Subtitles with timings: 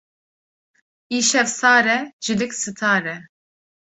[1.17, 3.15] Îşev sar e, cilik sitar e.